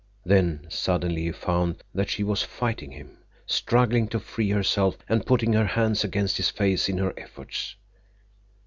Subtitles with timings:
[0.25, 5.53] Then, suddenly, he found that she was fighting him, struggling to free herself and putting
[5.53, 7.75] her hands against his face in her efforts.